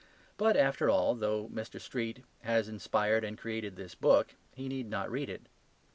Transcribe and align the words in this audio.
But 0.35 0.57
after 0.57 0.89
all, 0.89 1.13
though 1.13 1.47
Mr. 1.49 1.79
Street 1.79 2.23
has 2.41 2.67
inspired 2.67 3.23
and 3.23 3.37
created 3.37 3.75
this 3.75 3.93
book, 3.93 4.33
he 4.55 4.67
need 4.67 4.89
not 4.89 5.11
read 5.11 5.29
it. 5.29 5.43